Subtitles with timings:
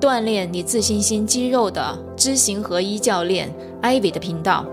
[0.00, 4.64] 锻炼你自信心肌肉的知行合一教练 Ivy 的频道。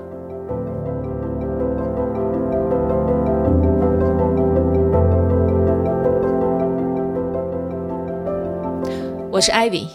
[9.30, 9.86] 我是 Ivy，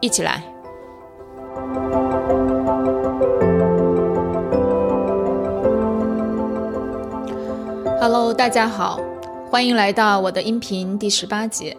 [0.00, 0.44] 一起来。
[8.00, 9.00] Hello，大家好，
[9.50, 11.76] 欢迎来到我的音频第十八节。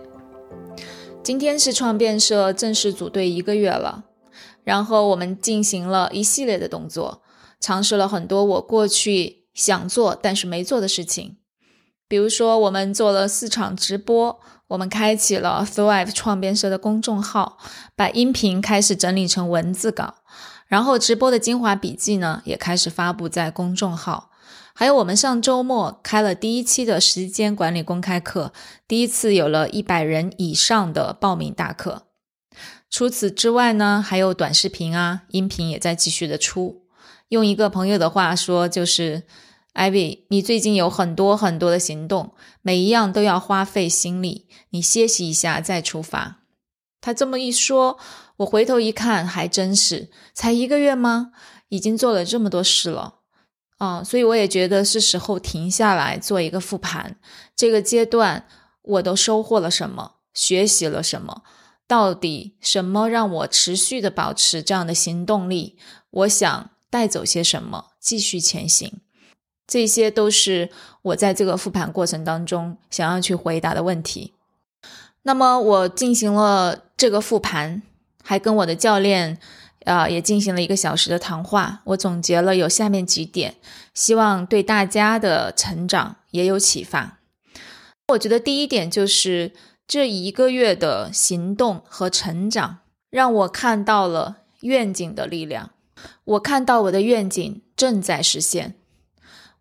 [1.28, 4.06] 今天是创变社正式组队一个月了，
[4.64, 7.22] 然后我们进行了一系列的动作，
[7.60, 11.36] 尝试了很多我过去想做但是没做的事情。
[12.08, 17.58] 比如说，我们做了四场直播，我们开启了 Thrive 创变社的公众号，
[17.94, 20.16] 把音频开始整理成文字稿，
[20.68, 24.27] 然后直播的精华笔记呢也开始发布在公众号。
[24.80, 28.54] 还有，我们上周末开了第一期的时间管理公开课，
[28.88, 32.04] 第一次有了一百人以上的报名大课。
[32.88, 36.84] 除此之外呢，还有短视频啊，音频也在继续的出。
[37.30, 39.24] 用一个朋友的话说，就是
[39.74, 46.42] 艾薇，你最近有很多很多的行动，每一样都要花费心力，你歇息一下再出发。
[47.02, 47.98] 他这么一说，
[48.38, 51.32] 我回头一看，还真是，才一个月吗？
[51.70, 53.16] 已经做了这么多事了。
[53.78, 57.16] 啊，所以我也觉得是时候停下来做一个复盘。
[57.56, 58.48] 这个阶段
[58.82, 60.14] 我都收获了什么？
[60.34, 61.44] 学习了什么？
[61.88, 65.78] 到底什么让我持续的保持这样的行动力？
[66.10, 69.00] 我想带走些什么，继续前行？
[69.68, 70.70] 这些都是
[71.02, 74.34] 我在这个复盘过程当中想要去回答的问题。
[75.24, 77.84] 那么我进行了这个复盘，
[78.24, 79.40] 还跟我的教练。
[79.88, 81.82] 啊，也进行了一个小时的谈话。
[81.86, 83.56] 我总结了有下面几点，
[83.94, 87.20] 希望对大家的成长也有启发。
[88.10, 89.54] 我觉得第一点就是
[89.88, 95.72] 这一个月的行动和成长，让我看到了愿景的力量。
[96.26, 98.76] 我看到我的愿景正在实现。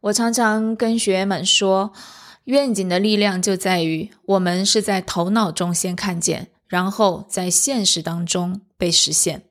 [0.01, 1.93] 我常常跟学员们说，
[2.45, 9.46] 愿景的力量就在于我们是在头脑中先看见，然后在现实当中被实现。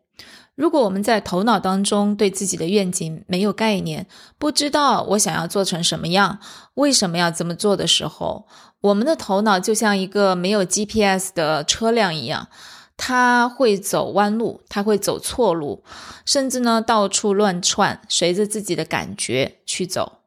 [0.55, 4.07] 如果我们在头脑当中对自己的愿景没有概念，
[4.37, 6.39] 不知道我想要做成什么样，
[6.75, 8.47] 为什么要这么做的时候，
[8.79, 12.47] 我们的头脑就像一个没有 GPS 的车辆一样，
[12.95, 15.83] 它会走弯路，它会走错路，
[16.25, 20.19] 甚至呢到处乱窜，随着自己的感觉去走。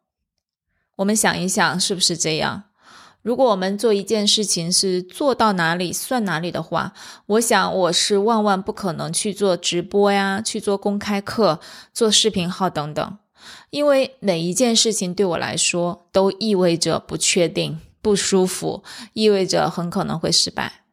[0.96, 2.64] 我们想一想，是不是这样？
[3.28, 6.94] 如果我们做一件事情是做到哪里算哪里的话，
[7.26, 11.60] 我想我是万万不可能去做直播呀，去做公开课、
[11.92, 13.18] 做视频号等等，
[13.68, 20.84] 因为每一件事情对我来说都意味着不确定、不舒服，意味着很可能会失败。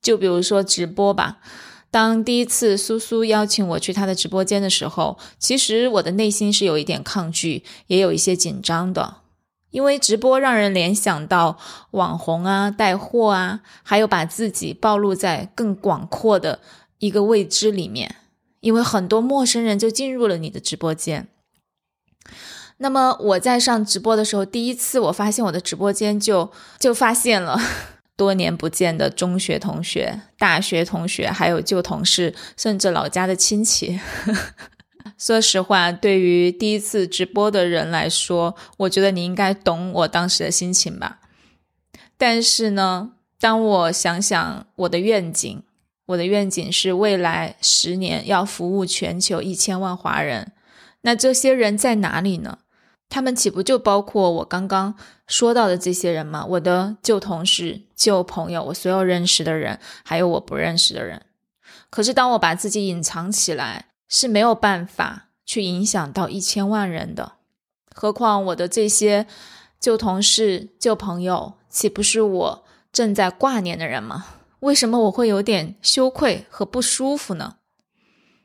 [0.00, 1.38] 就比如说直播吧，
[1.90, 9.16] 当第一次苏苏邀请我去他的直播间的时候，其实我的内心是有一点抗拒，也有一些紧张的。
[9.76, 11.58] 因为直播让人联想到
[11.90, 16.60] 网红啊、带货啊，还有把自己暴露在更广阔的
[16.98, 18.16] 一个未知里面。
[18.60, 21.28] 因为很多陌生人就进入了你的直播间。
[22.78, 27.60] 那么我在上直播的时候，第一次我发现我的直播间就就发现了
[28.16, 34.00] 多年不见的中学同学、大学同学，还有旧同事，甚至老家的亲戚。
[35.18, 41.20] 说实话，对于第一次直播的人来说，我觉得你应该懂我当时的心情吧。
[42.18, 45.62] 但是呢，当我想想我的愿景，
[46.06, 50.52] 我的愿景是未来十年要服务全球一千万华人，
[51.02, 52.58] 那这些人在哪里呢？
[53.08, 54.96] 他们岂不就包括我刚刚
[55.28, 56.44] 说到的这些人吗？
[56.44, 61.22] 我的旧同事、旧朋友，我所有认识的人，还有我不认识的人。
[61.88, 67.32] 可是当我把自己隐藏起来，是没有办法去影响到一千万人的，
[67.94, 69.26] 何况我的这些
[69.80, 74.26] 旧同事、旧朋友，岂不是我正在挂念的人吗？
[74.60, 77.56] 为什么我会有点羞愧和不舒服呢？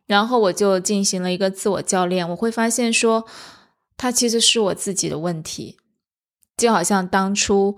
[0.05, 3.25] 然后我就进行了一个自我教练，我会发现说，
[3.95, 5.77] 它其实是我自己的问题，
[6.57, 7.77] 就好像当初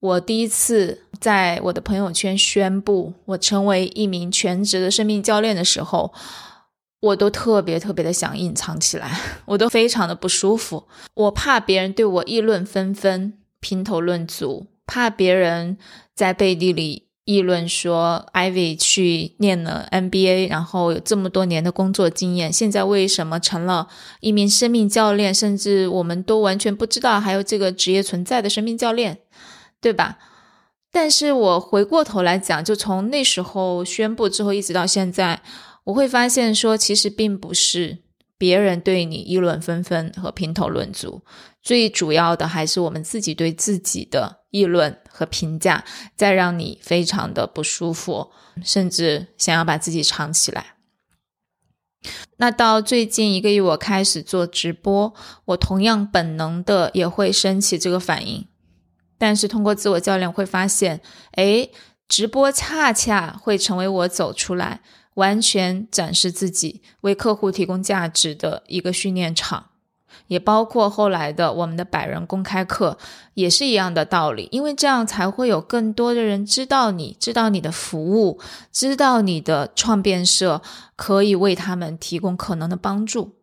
[0.00, 6.12] 我第一次在我的朋友圈宣布我成为一名全职的生命教练的时候。
[7.00, 10.88] 我都特别特别的想隐藏起来， 我都非常的不舒服。
[11.14, 15.78] 我怕别人对我议论纷纷、评头论足，怕别人
[16.14, 17.08] 在背地里。
[17.28, 23.86] 议论说，Ivy 去念了 MBA，然后有这么多年的工作经验，现在为什么成了
[24.20, 25.34] 一名生命教练？
[25.34, 29.18] 甚至我们都完全不知道还有这个职业存在的生命教练，
[29.78, 30.16] 对吧？
[30.90, 35.42] 但是我回过头来讲，就从那时候宣布之后一直到现在，
[35.88, 37.98] 我会发现说，其实并不是
[38.36, 41.22] 别人对你议论纷纷和评头论足，
[41.62, 44.38] 最主要的还是我们自己对自己的。
[44.50, 45.84] 议论和评价，
[46.16, 48.30] 再让你非常的不舒服，
[48.64, 50.76] 甚至想要把自己藏起来。
[52.38, 55.12] 那到最近一个月，我开始做直播，
[55.44, 58.48] 我同样本能的也会升起这个反应。
[59.18, 61.02] 但是通过自我教练会发现，
[61.32, 61.68] 哎，
[62.08, 64.80] 直播恰恰会成为我走出来、
[65.18, 69.66] 完全展示自己、为客户提供价值的一个训练场。
[70.28, 72.98] 也包括后来的我们的百人公开课，
[73.34, 78.38] 也是一样的道理，因为这样才会有更多的人知道你，知道你的服务，
[78.70, 80.60] 知道你的创变社
[80.96, 83.36] 可以为他们提供可能的帮助，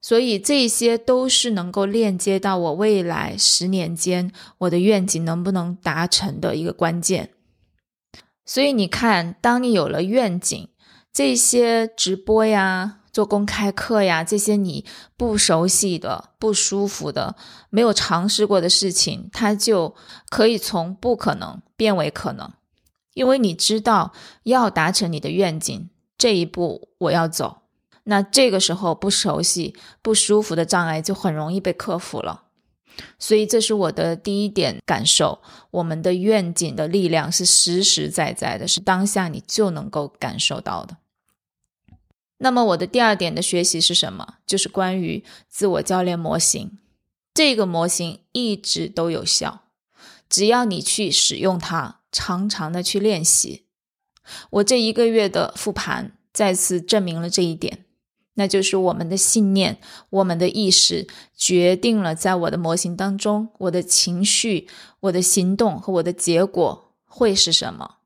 [0.00, 7.30] 所以这些都是能够链接到我未来十年间我的愿景能不能达成的一个关键。
[8.44, 10.68] 所以你看，当你有了愿景，
[11.12, 12.96] 这些直播呀。
[13.12, 14.84] 做公开课呀，这些你
[15.16, 17.34] 不熟悉的、不舒服的、
[17.68, 19.96] 没有尝试过的事情，它就
[20.28, 22.52] 可以从不可能变为可能，
[23.14, 24.12] 因为你知道
[24.44, 27.62] 要达成你的愿景这一步我要走，
[28.04, 32.44] 那这个时候不熟悉、不舒服的障碍就很容易被克服了。
[33.18, 40.96] 所以这是我的第一点感受：我们的愿景的力量是实实在在的，是当下你就能够感受到的。
[42.38, 44.36] 那么我的第二点的学习是什么？
[44.46, 46.78] 就是关于自我教练模型。
[47.34, 49.62] 这个模型一直都有效，
[50.28, 53.66] 只要你去使用它，常常的去练习。
[54.50, 57.84] 我这一个月的复盘再次证明了这一点，
[58.40, 59.76] 那就是我们的信念、
[60.08, 61.06] 我们的意识
[61.36, 64.66] 决定了在我的模型当中，我的情绪、
[65.00, 67.96] 我的行动和我的结果会是什么。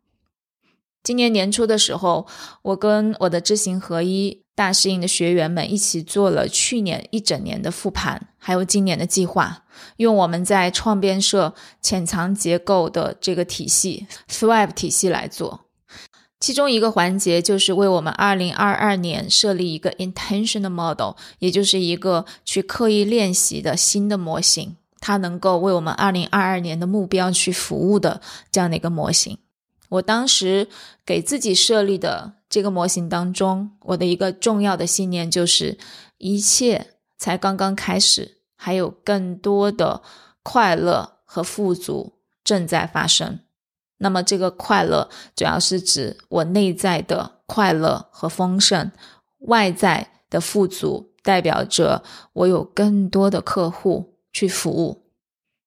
[1.05, 2.27] 今年年初的时候，
[2.63, 9.63] 我跟我的知行合一大适应的学员们一起做了去年一整年的复盘，还有今年的计划，
[9.99, 15.64] 用我们在创变社潜藏结构的这个体系 Thrive 体系来做。
[16.41, 28.21] 其中一个环节就是为我们二零二二年设立一个 Intentional Model，也就是一个去刻意练习的新的模型，它能够为我们二零二二年的目标去服务的
[28.53, 29.39] 这样的一个模型。
[29.89, 30.69] 我当时
[31.07, 35.79] 给自己设立的这个模型当中，我的一个重要的信念就是：
[36.19, 40.03] 一切才刚刚开始，还有更多的
[40.43, 43.39] 快乐和富足正在发生。
[43.99, 48.91] 那么，这个快乐主要是指我内在的快乐和丰盛，
[49.47, 52.03] 外在的富足代表着
[52.33, 55.07] 我有更多的客户去服务，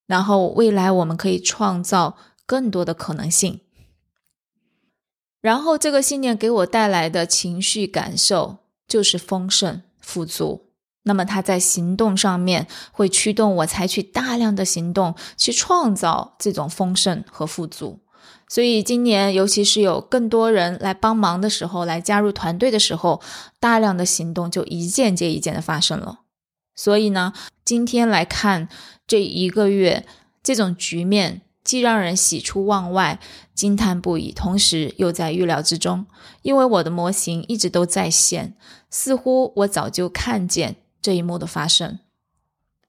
[0.06, 2.16] 然后未来我们可以创造
[2.46, 3.60] 更多的可能性。
[5.40, 10.72] 然后，这个信念给我带来的情绪感受就是丰盛、富足。
[11.04, 18.00] 那么，它在行动上面会驱动我采取大量的行动去创造这种丰盛和富足。
[18.48, 23.20] 所以，今年尤其是有更多人来帮忙的时候，来加入团队的时候，
[23.60, 26.20] 大量的行动就一件接一件的发生了。
[26.74, 27.32] 所以呢，
[27.64, 28.68] 今天来看
[29.06, 30.06] 这一个月
[30.42, 31.42] 这种局面。
[31.64, 33.20] 既让人喜出望外、
[33.52, 36.06] 惊叹不已，同时又在预料之中。
[36.40, 38.56] 因为我的模型一直都在线，
[38.88, 41.98] 似乎我早就看见这一幕的发生。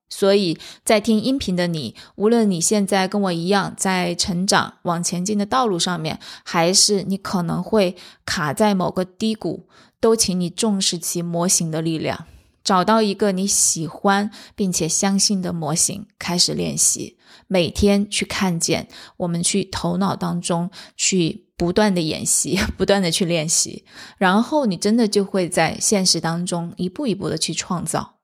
[0.10, 9.68] 所以在听音频的你，无论你现在跟我一样在成长、往前进的道路上面，还是你可能会卡在某个低谷，
[10.00, 12.25] 都请你重视其模型的力量。
[12.62, 18.88] 找到一个你喜欢并且相信的模型，开始练习，每天去看见，
[19.18, 23.86] 我们去头脑当中去不断的演习，不断的去练习，
[24.18, 28.18] 然后你真的就会在现实当中一步一步的去创造。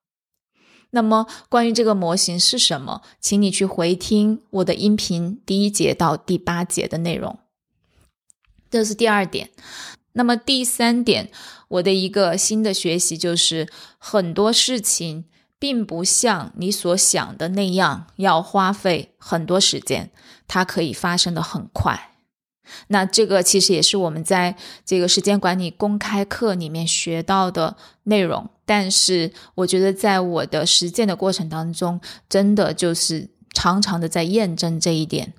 [0.91, 7.39] 那么关于这个模型是什么，请你去回听我的音频第一节到第八节的内容。
[8.69, 9.51] 这是第二点。
[10.13, 11.29] 那么第三点，
[11.67, 15.25] 我的一个新的学习就是，很多事情
[15.59, 20.11] 并不像你所想的那样要花费很多时间，
[20.47, 22.14] 它可以发生的很快。
[22.87, 24.55] 那这个其实也是我们在
[24.85, 35.33] 这个时间管理公开课里面学到的内容，但是我觉得在我的实践的过程当中，真的就是常常的在验证这一点。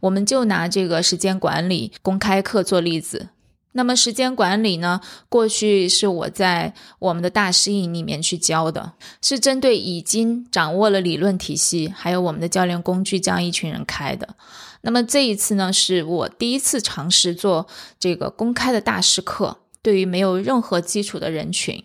[0.00, 3.28] 我们就拿这个时间管理公开课做例子。
[3.72, 5.00] 那么时间管理呢？
[5.28, 14.34] 过去是我在我们的大师营里面去教的，是针对已经掌握了理论体系，还有我们的教练工具这样一群人开的。
[14.82, 17.66] 那么这一次呢，是我第一次尝试做
[17.98, 21.84] 这个公开的大师课，对于没有任何基础的人群。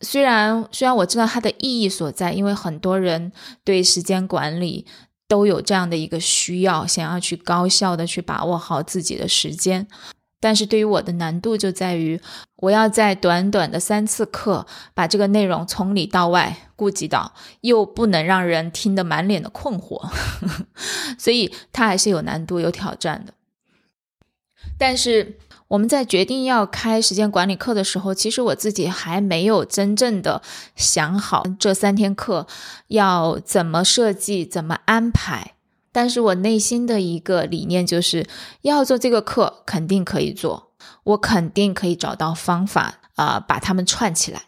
[0.00, 3.32] 虽然虽然我知道它的意义所在，因为很多人
[3.64, 4.86] 对时间管理
[5.26, 9.88] 都有这样的一个需要，想要去高效的去把握好自己的时间。
[10.38, 12.20] 但是对于我的难度就在于，
[12.56, 20.08] 我要在短短的三次课把这个内容从里到外顾及到，又不能让人听得满脸的困惑，
[21.18, 23.32] 所以它还是有难度、有挑战的。
[24.78, 25.38] 但是
[25.68, 30.42] 我们在决定要开时间管理课的时候，其实我自己还没有真正的
[30.76, 32.46] 想好这三天课
[32.88, 35.55] 要怎么设计、怎么安排。
[35.96, 38.26] 但是我内心的一个理念就是
[38.60, 40.72] 要做这个课，肯定可以做，
[41.04, 44.42] 我肯定可以找到方法啊，把它们串起来。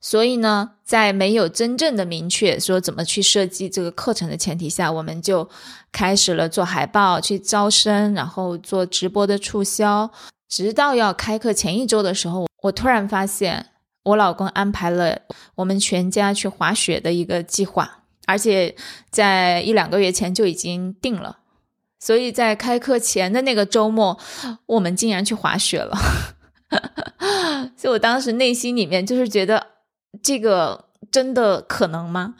[0.00, 5.46] 所以呢，在没有真正的明确说怎么去设计这个课程的前提下，我们就
[5.92, 10.10] 开始了做海报、去招生，然后做直播的促销。
[10.48, 13.66] 直到要开课前一周的时候，我突然发现
[14.04, 15.18] 我老公安排了
[15.56, 18.04] 我们全家去滑雪的一个计划。
[18.28, 18.76] 而且
[19.10, 21.38] 在一两个月前就已经定了，
[21.98, 24.20] 所以在开课前的那个周末，
[24.66, 25.96] 我们竟然去滑雪了。
[27.74, 29.68] 所以我当时内心里面就是觉得，
[30.22, 32.34] 这个真的可能吗？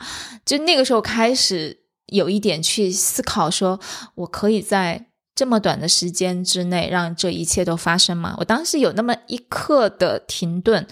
[0.44, 1.78] 就那个时候开始
[2.08, 3.80] 有一点去思考，说
[4.16, 8.34] 我可以在这么短的时间之内让这一切都发生吗？
[8.40, 10.86] 我当时有那么一刻的停顿，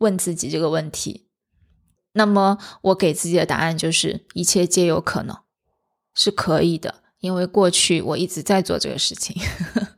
[0.00, 1.28] 问自己这个问题。
[2.12, 5.36] 那么我给自己的答案就是一切皆有可能，
[6.14, 9.40] 是可以的，因为过去我一直在做这个事情，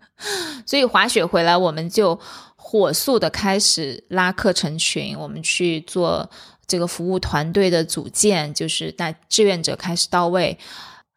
[0.64, 2.20] 所以滑雪回来我们就
[2.56, 6.30] 火速的开始拉课程群，我们去做
[6.66, 10.58] 这个服务团队的组建，就是带志愿者开始到位，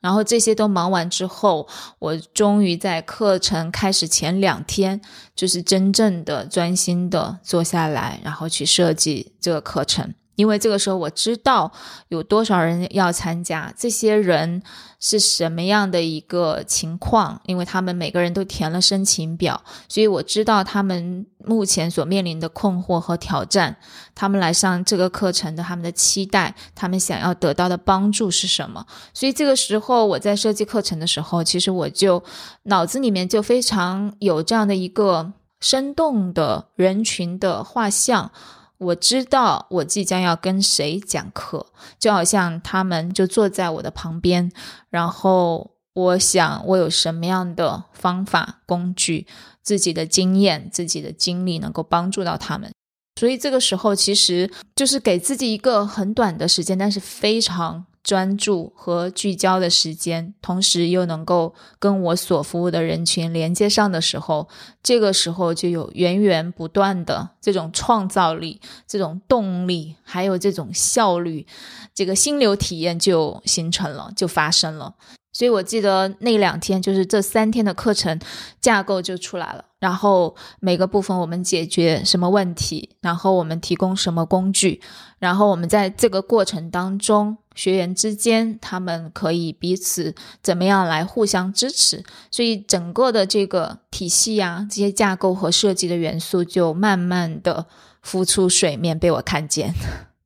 [0.01, 1.67] 然后这些都忙完之后，
[1.99, 4.99] 我终于在课程开始前两天，
[5.35, 10.13] 就是真正的专心的坐下来，然后去设计这个课程。
[10.37, 11.71] 因为这个时候我知道
[12.09, 14.61] 有多少人要参加，这些人
[14.99, 23.75] 是什么样的一个情况，因为他们每个人都填了申请表，所以我知道他们目前所面临的困惑和挑战，
[24.13, 28.85] 他们来上这个课程的他们的期待，他们想要得到的帮助是什么。
[29.15, 32.23] 所以这个时候我在设计课程的时候，其实我就
[32.63, 38.31] 脑子里面就非常有这样的一个生动的人群的画像。
[38.77, 41.65] 我知道我即将要跟谁讲课，
[41.99, 44.51] 就好像他们就坐在我的旁边，
[44.89, 49.25] 然后我想我有什么样的方法、工具、
[49.63, 52.71] 自己的经验、自己的经历能够帮助到他们。
[53.19, 57.85] 所以这个时候其实就是给自己一个很短的时间，但是非常。
[58.07, 64.47] 专注和聚焦的时间，同时又能够跟我所服务的人群连接上的时候，
[64.81, 71.45] 这个时候就有源源不断的这种创造力、这种动力，还有这种效率，
[71.93, 74.95] 这个心流体验就形成了，就发生了。
[75.37, 78.19] 所以我记得那两天，就是这三天的课程
[78.59, 79.63] 架构就出来了。
[79.77, 84.81] 然后每个部分我们解决什么问题，然后我们提供什么工具，
[85.19, 92.03] 然后我们在这个过程当中，学员之间他们可以彼此怎么样来互相支持。
[92.31, 97.67] 所以整个的这个体系呀，这些架构和设计的元素就慢慢的
[98.01, 99.75] 浮出水面，被我看见。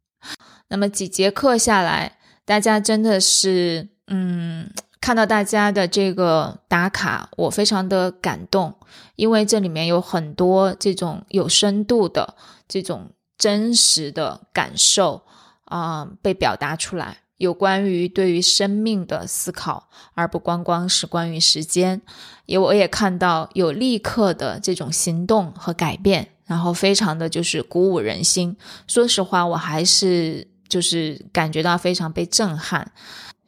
[0.69, 4.71] 那么几节课下来，大家真的是嗯。
[5.01, 8.75] 看到大家的这个打卡，我非常的感动，
[9.15, 12.35] 因为这里面有很多这种有深度的、
[12.67, 15.23] 这种真实的感受
[15.65, 22.03] 啊被表达出来，有关于对于生命的思考，而不光光是关于时间。
[22.45, 28.55] 也我也看到有立刻的这种行动和改变，然后非常的就是鼓舞人心。
[28.85, 32.91] 说实话，我还是就是感觉到非常被震撼。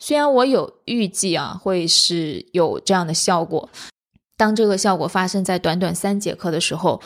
[0.05, 3.69] 虽然我有预计啊，会是有这样的效果，
[4.35, 7.01] 当这个效果发生在短短三节课的时候，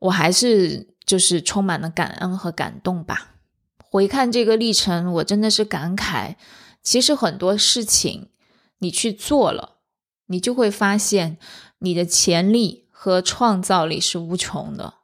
[0.00, 3.36] 我还是就是充满了感恩和感动吧。
[3.78, 6.34] 回看这个历程，我真的是感慨，
[6.82, 8.30] 其实很多事情
[8.78, 9.76] 你去做了，
[10.26, 11.38] 你就会发现
[11.78, 14.94] 你的潜力和创造力是无穷的。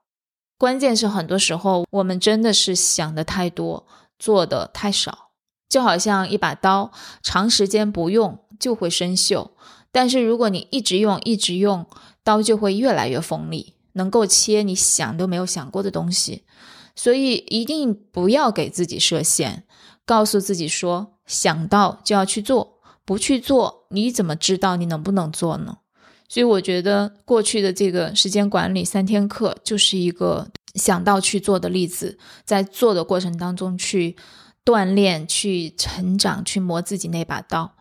[0.58, 3.87] 关键是很多时候我们真的是想的太多，
[4.18, 5.29] 做的太少。
[5.70, 9.50] 就好像一把刀，长时间不用就会生锈，
[9.90, 11.86] 但是如果你一直用，一直用，
[12.22, 16.44] 刀就会越来越锋利，能够切你想都没有想过的东西。
[16.96, 19.64] 所以一定不要给自己设限，
[20.04, 25.78] 告诉自己说，想到就要去做，不去做，你怎么知道你能不能做呢？
[26.28, 34.16] 所以我觉得过去的这个时间管理三天课就是一个想到去做的例子，在做的过程当中去
[34.70, 37.72] 锻炼、去成长、去磨自己那把刀。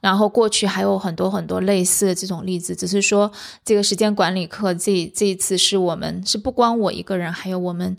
[0.00, 3.30] 然后过去还有很多很多类似的这种例子，只是说
[3.64, 7.96] 这个时间管理课这这一次是我们是不光我一个人，还有我们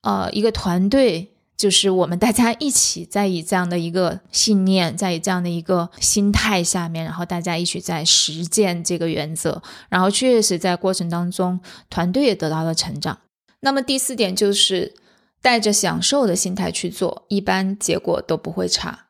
[0.00, 1.28] 呃一个团队。
[1.54, 13.16] 就是我们大家一起在以这样的一个信念，在以这样的一个心态下面，然后大家一起在实践这个原则，然后确实在过程当中，团队也得到了成长。
[13.60, 14.92] 那么第四点就是
[15.42, 19.08] 带着享受的心态去做，一般结果都不会差。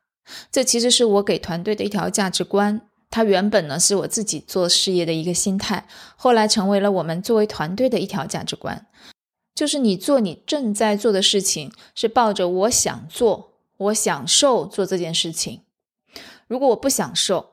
[0.50, 5.86] 这其实是我给团队的一条价值观，它原本呢是我自己做事业的一个心态，
[6.16, 8.86] 后来成为了我们作为团队的一条价值观。
[9.54, 15.60] 就是你做你正在做的事情，是抱着我想做，我享受做这件事情。
[16.48, 17.50] 如果我不享受，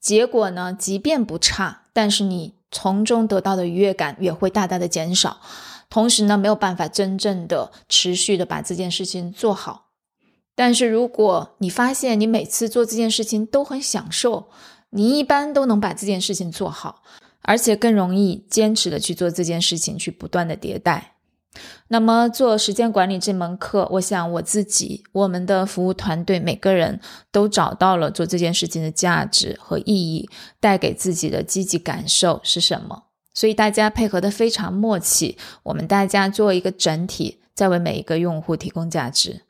[0.00, 5.40] 结果呢，即便不差，但是你从中得到的愉悦感也会大大的减少。
[5.94, 9.90] 同时呢，没有办法真正的持续的把这件事情做好。
[10.56, 14.48] 但是如果你发现你每次做这件事情都很享受，
[14.90, 17.04] 你一般都能把这件事情做好，
[17.42, 21.14] 而且更容易坚持的去做这件事情，去不断的迭代。
[21.86, 33.03] 那么做时间管理这门课，我想我自己、我们的服务团队每个人都找到了做这件事情的价值和意义，带给自己的积极感受是什么。
[33.34, 39.42] 所以大家配合的非常默契，我们大家做一个整体，在为每一个用户提供价值。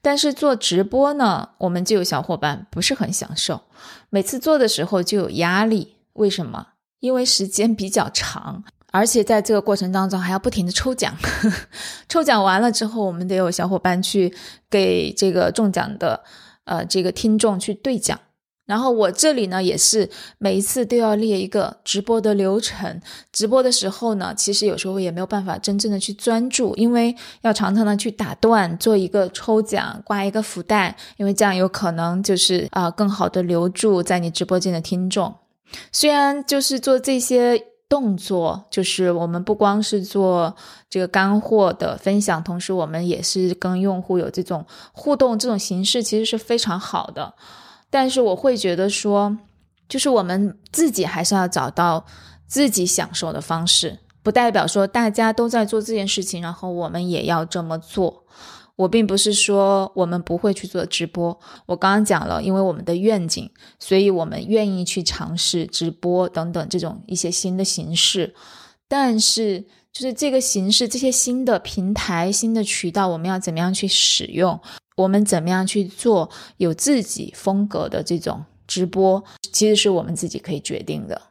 [0.00, 3.60] 但是做直播呢，我们就有小伙伴不是很享受，
[4.08, 5.96] 每次做的时候就有压力。
[6.14, 6.68] 为什么？
[7.00, 8.64] 因为时间比较长。
[8.92, 11.14] 而且在这个过程当中还要不停的抽奖，
[12.08, 14.34] 抽奖完了之后，我们得有小伙伴去
[14.70, 16.24] 给这个中奖的
[16.64, 18.18] 呃这个听众去兑奖。
[18.66, 23.00] 然后我这里呢也是每一次都要列一个直播的流程。
[23.32, 35.34] 直播的时候呢，其实有时候也没有办法真正的去专注，因为要常常的去打断，做一个抽奖，挂一个福袋，因为这样有可能就是啊更好的留住在你直播间的听众。
[35.90, 37.64] 虽然就是做这些。
[37.88, 40.56] 动作就是我们不光是做
[40.90, 47.32] 这个干货的分享，同时我们也是跟用户有这种互动，这种形式其实是非常好的。
[47.90, 49.36] 但是我会觉得说，
[49.88, 52.04] 就是我们自己还是要找到
[52.46, 58.24] 自己享受的方式，不代表说大家都在做这件事情，然后我们也要这么做。
[58.76, 68.34] 我并不是说我们不会去做直播，我刚刚讲了，因为我们的愿景，所以我们愿意去尝试直播等等这种一些新的形式。
[68.86, 74.60] 但是，就是这个形式，这些新的平台、新的渠道，我们要怎么样去使用？
[74.96, 81.22] 我们怎么样去做有自己风格的这种直播，其实是我们自己可以决定的。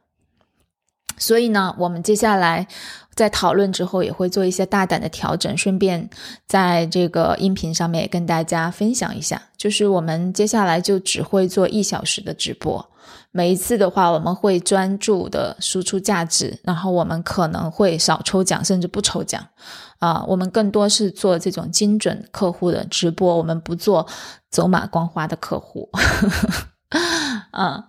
[1.18, 2.68] 所以呢，我们接下来。
[3.16, 6.10] 在讨论之后，也会做一些大胆的调整，顺便
[6.48, 9.42] 在这个音频上面也跟大家分享一下。
[9.56, 12.86] 就是我们接下来就只会做一小时的直播，
[13.36, 19.46] 每一次的话，我们会专注的输出价值，然后我们可能会少抽奖，甚至不抽奖。
[20.00, 24.08] 啊，我们更多是做这种精准客户的直播，我们不做
[24.50, 25.90] 走马观花的客户。
[27.52, 27.84] 嗯。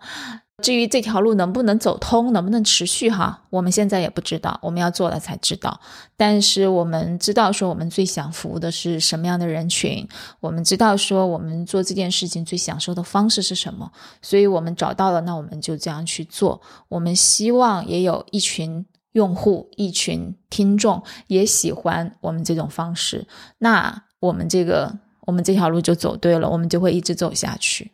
[0.66, 5.79] 至于这条路能不能走通，能不能持续哈，我们现在也不知道，我们要做了才知道。
[6.16, 10.05] 但是我们知道说，我们最想服务的是什么样的人群，
[10.40, 16.61] 我们知道说，我们做这件事情最享受的方式是什么，所以我们找到了，那我们就这样去做。
[16.88, 24.92] 我们希望也有一群用户、一群听众也喜欢我们这种方式，那我们这个
[25.26, 27.92] 我们这条路就走对了，我们就会一直走下去。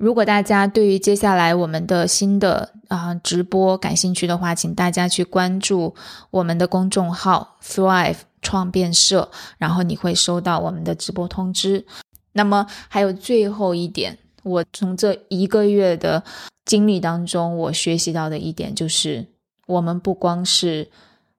[0.00, 5.94] 如果大家对于接下来我们的新的啊直播感兴趣的话，请大家去关注
[6.30, 11.84] 我们的公众号 Thrive 创变社，然后你会收到我们的直播通知。
[12.32, 16.24] 那么还有最后一点，我从这一个月的
[16.64, 19.26] 经历当中，我学习到的一点就是，
[19.66, 20.90] 我们不光是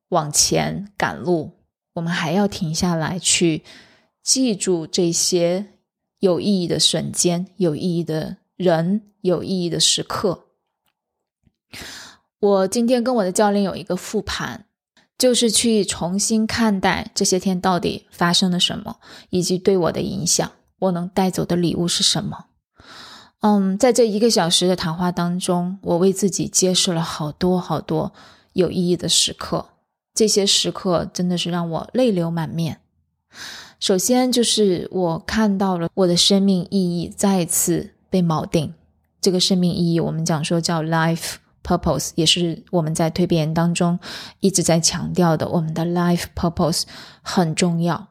[0.09, 1.53] 往前赶路，
[1.95, 3.63] 我们还要停下来去
[4.21, 5.65] 记住这些
[6.19, 8.37] 有意义的瞬间，有意义的。
[8.61, 10.45] 人有意义的时刻，
[12.39, 14.65] 我今天跟我的教练有一个复盘，
[15.17, 18.97] 就是去重新看待这些天到底发生了什么，
[19.29, 22.45] 以及对我的影响，我能带走的礼物是什么。
[23.39, 28.13] 嗯，在这一个小时的谈话当中，我为自己揭示了好多好多
[28.53, 29.69] 有意义的时刻，
[30.13, 32.81] 这些时刻真的是让我泪流满面。
[33.79, 38.71] 首先就是我看到了我的生命意义再次被锚定，
[39.19, 41.37] 这个生命意义我们讲说叫 life。
[41.63, 43.99] Purpose 也是我们在蜕变当中
[44.39, 46.85] 一直在强调的，我们的 life purpose
[47.21, 48.07] 很重要。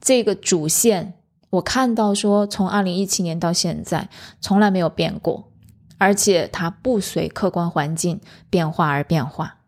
[0.00, 1.12] 这个主线，
[1.50, 4.08] 我看到说，从二零一七年到现在
[4.40, 5.52] 从来没有变过，
[5.98, 9.58] 而且它不随客观环境变化而变化。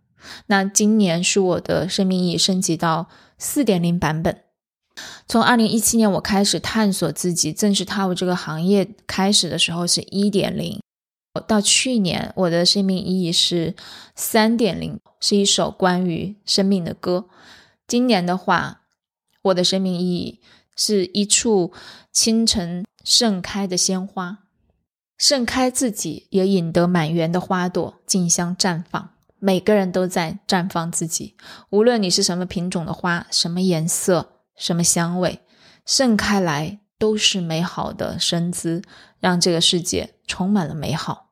[0.47, 4.48] 那今年是我的生命意义升级到四点零版本。
[5.27, 10.81] 从二零一七年我开始探索自己，正式踏入这个行业开始的时候是一点零。
[11.47, 13.77] 到去年，我的生命意义是
[14.17, 17.27] 三点零，是一首关于生命的歌。
[17.87, 18.81] 今年的话，
[19.43, 20.41] 我的生命意义
[20.75, 21.73] 是一处
[22.13, 24.39] 清晨盛开的鲜花，
[25.17, 29.11] 盛开自己，也引得满园的花朵竞相绽放。
[29.39, 31.37] 每个人都在绽放自己，
[31.71, 35.40] 无论你是什么品种的花，什么颜色，什么香味，
[35.87, 38.83] 盛开来都是美好的身姿，
[39.21, 41.29] 让这个世界充满了美好。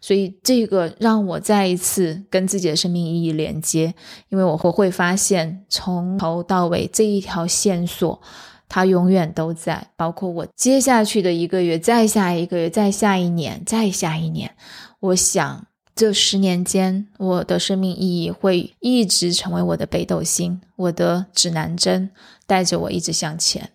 [0.00, 3.94] 所以，这个让我再一次跟自己的生命意义连接，
[4.30, 8.18] 因为我会会发现，从头到尾这一条线索，
[8.66, 9.88] 它永远都在。
[9.94, 14.56] 包括我接下去的一个月，再下一个月，再下一年，再下一年，
[15.00, 15.66] 我想
[15.98, 22.12] 这十年间，我的生命意义会一直成为我的北斗星，我的指南针，
[22.46, 23.72] 带着我一直向前。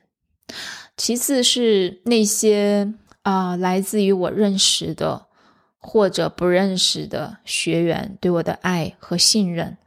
[0.95, 5.27] 其次是那些啊，来自于我认识的。
[5.85, 9.77] 或者不认识的学员对我的爱和信任，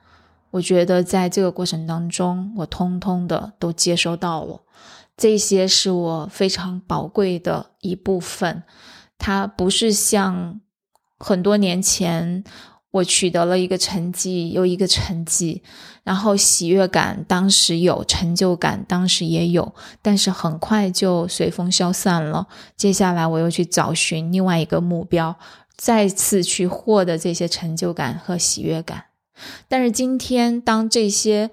[0.50, 4.60] 我觉得在这个过程当中，我通通的都接收到了。
[5.16, 8.62] 这些是我非常宝贵的一部分。
[9.16, 10.60] 它不是像
[11.18, 12.44] 很多年前
[12.90, 15.62] 我取得了一个成绩又一个成绩，
[16.04, 22.46] 然后喜悦感当时有，成就感当时也有，但是很快就随风消散了。
[22.76, 25.36] 接下来我又去找寻另外一个目标。
[25.78, 29.04] 再次去获得这些成就感和喜悦感，
[29.68, 31.50] 但是今天，当这些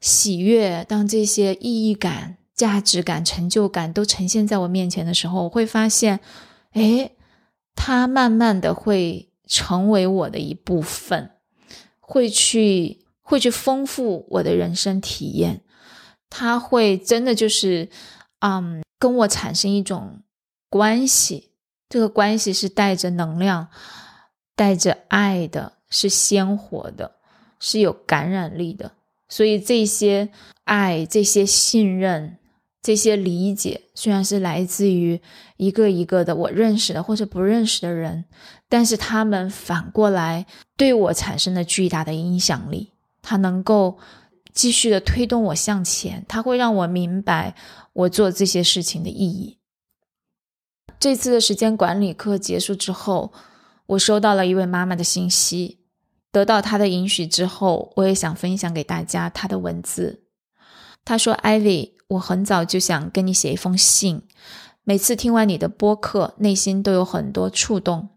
[0.00, 6.20] 喜悦、当这些意义感、价值感、成就感都呈现在我面前的时候，我会发现，
[6.72, 7.10] 哎，
[7.76, 11.30] 它慢慢的会成为我的一部分，
[12.00, 15.62] 会去会去丰富我的人生体验，
[16.28, 17.88] 它会真的就是，
[18.40, 20.22] 嗯，跟我产生一种
[20.68, 21.52] 关系。
[21.88, 23.68] 这个关系是带着能量、
[24.56, 27.16] 带着爱的，是鲜活的，
[27.60, 28.90] 是有感染力的。
[29.28, 30.28] 所以这些
[30.64, 32.38] 爱、这些信任、
[32.86, 35.20] 这些理解，虽然是来自于
[35.56, 38.26] 一个一个的我认识的或者不认识的人，
[38.68, 40.46] 但是他们反过来
[40.76, 42.92] 对我产生了巨大的影响力。
[43.22, 43.98] 它能够
[44.52, 47.56] 继续的推动我向前，它会让我明白
[47.92, 49.58] 我做这些事情的意义。
[51.00, 53.32] 这次的时间管理课结束之后，
[53.86, 55.80] 我收到了一位妈妈的信息，
[56.30, 60.22] 得到她的允许之后，我也想分享给大家她的文字。
[61.04, 64.22] 她说：“Ivy，我很早就想跟你写一封信，
[64.84, 68.10] 每次听完你的播客，内心都有很多触动，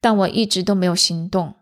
[0.00, 1.54] 但我一直都没有行动。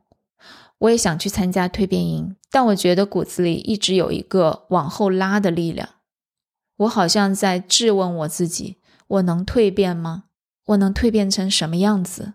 [0.78, 5.88] 我也想去参加蜕变营，但我觉得骨子里一直有一个往后拉的力量。
[6.76, 8.76] 我好像在质问我自己：
[9.08, 10.24] 我能蜕变吗？”
[10.66, 12.34] 我能蜕变成什么样子？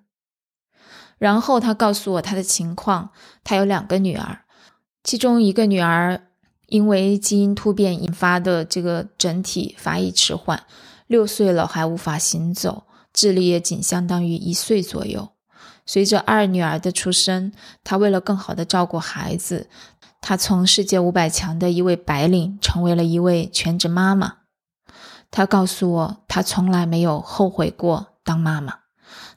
[1.18, 3.12] 然后他告诉我他的情况，
[3.44, 4.46] 他有两个女儿，
[5.04, 6.30] 其中一个女儿
[6.72, 10.64] 因为基因突变引发的这个整体发育迟缓，
[11.06, 15.34] 六岁了还无法行走，智力也仅相当于一岁左右。
[15.86, 17.52] 随着二女儿的出生，
[17.84, 19.70] 他为了更好的照顾孩子，
[20.22, 24.36] 他从世界五百强的一位白领成为了一位全职妈妈。
[25.30, 28.08] 他告诉我，他从来没有后悔过。
[28.24, 28.76] 当妈妈，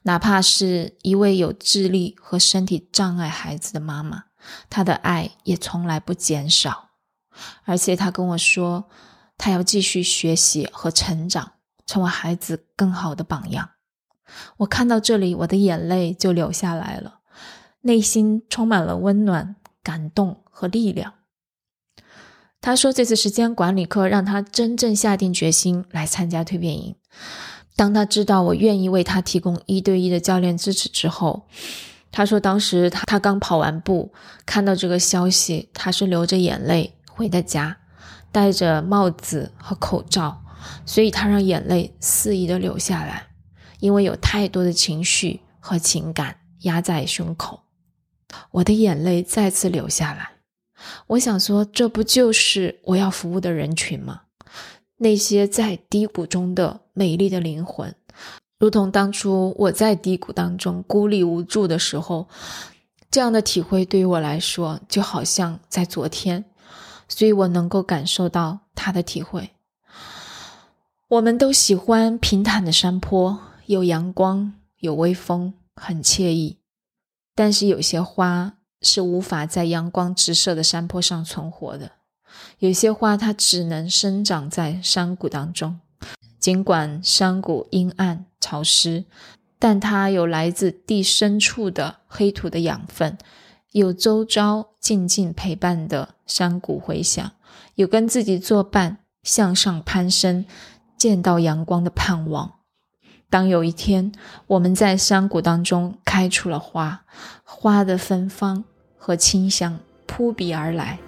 [0.03, 4.25] 哪怕是一位有智力和身体障碍孩子的妈妈，
[4.71, 6.84] 她的爱也从来不减少。
[7.65, 8.89] 而且他跟我说，
[9.37, 11.53] 他要继续学习和成长，
[11.87, 13.71] 成为孩子更好的榜样。
[14.59, 17.21] 我看到这里，我的眼泪就流下来了，
[17.83, 21.15] 内心充满了温暖、感动和力量。
[22.61, 26.97] 他说，这次时间管理课让他真正下定决心来参加蜕变营。
[27.77, 31.47] 当他知道我愿意为他提供一对一的教练支持之后，
[32.11, 34.13] 他说当时他他刚跑完步，
[34.47, 37.77] 看到这个消息，他是流着眼泪回的家，
[38.33, 40.43] 戴着帽子和口罩，
[40.85, 43.29] 所以他让眼泪肆意的流下来，
[43.79, 47.61] 因为有太多的情绪和情感压在胸口。
[48.51, 50.33] 我的眼泪再次流下来，
[51.07, 54.23] 我想说，这不就是我要服务的人群吗？
[54.97, 57.95] 那些在低谷中的美丽的灵魂，
[58.59, 62.29] 如同当初我在低谷当中孤立无助的时候，
[63.11, 66.45] 这样的体会对于我来说就好像在昨天，
[67.09, 69.51] 所以我能够感受到他的体会。
[71.09, 76.59] 我们都喜欢平坦的山坡，有阳光，有微风，很惬意。
[77.35, 81.93] 但是有些花是无法在阳光直射的山坡上存活的。
[82.59, 85.81] 有些花，它只能生长在山谷当中。
[86.41, 89.05] 尽管山谷阴暗潮湿，
[89.59, 93.17] 但它有来自地深处的黑土的养分，
[93.75, 97.33] 有周遭静静陪伴的山谷回响，
[97.75, 100.45] 有跟自己作伴向上攀升、
[100.97, 102.53] 见到阳光的盼望。
[103.29, 104.13] 当有一天
[104.47, 107.03] 我们在山谷当中开出了花，
[107.43, 108.63] 花的芬芳
[108.97, 111.01] 和清香扑鼻而来。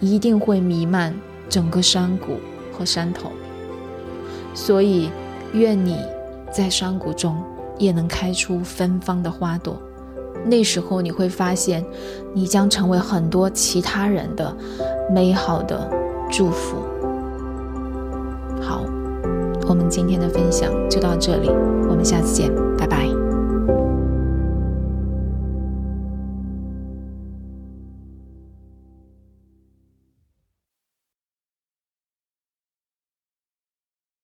[0.00, 1.14] 一定会弥漫
[1.48, 2.40] 整个山谷
[2.72, 3.30] 和山头，
[4.54, 5.08] 所以
[5.52, 5.96] 愿你
[6.52, 7.40] 在山谷中
[7.78, 9.80] 也能开出芬芳的花朵。
[10.48, 11.84] 那时候你会发现，
[12.32, 14.56] 你将成为很多其他人的
[15.12, 15.88] 美好的
[16.30, 16.76] 祝福。
[18.60, 18.82] 好，
[19.68, 21.48] 我们今天的分享就到这里，
[21.88, 23.17] 我们下次见，拜拜。